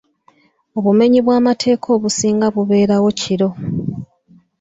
[0.77, 3.49] Obumenyi bw'amateeka obusinga bubeerawo kiro.